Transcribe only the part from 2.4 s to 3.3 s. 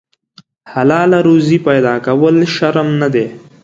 شرم نه دی.